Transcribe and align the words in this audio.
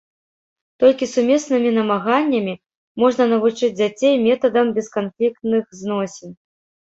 Толькі 0.83 1.05
сумеснымі 1.15 1.69
намаганнямі 1.79 2.55
можна 3.05 3.23
навучыць 3.33 3.71
дзяцей 3.81 4.15
метадам 4.27 4.71
бесканфліктных 4.79 5.63
зносін. 5.83 6.31